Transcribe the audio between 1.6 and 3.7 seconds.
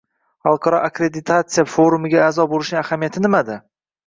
forumiga a’zo bo‘lishning ahamiyati nimada?